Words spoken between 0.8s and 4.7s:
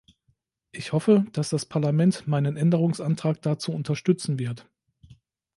hoffe, dass das Parlament meinen Änderungsantrag dazu unterstützen wird.